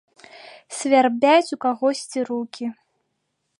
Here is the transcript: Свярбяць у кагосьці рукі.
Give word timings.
Свярбяць 0.77 1.53
у 1.55 1.59
кагосьці 1.65 2.19
рукі. 2.33 2.65